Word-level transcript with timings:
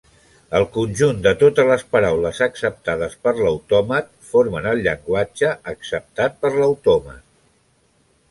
El 0.59 0.63
conjunt 0.75 1.17
de 1.25 1.31
totes 1.41 1.67
les 1.71 1.83
paraules 1.95 2.39
acceptades 2.45 3.13
per 3.27 3.33
l'autòmat 3.41 4.09
formen 4.31 4.69
el 4.71 4.81
llenguatge 4.87 5.53
acceptat 5.75 6.43
per 6.47 6.51
l'autòmat. 6.57 7.23